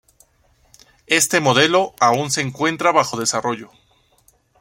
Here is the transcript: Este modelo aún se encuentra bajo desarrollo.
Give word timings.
Este 1.05 1.39
modelo 1.41 1.93
aún 1.99 2.31
se 2.31 2.41
encuentra 2.41 2.91
bajo 2.91 3.19
desarrollo. 3.19 3.69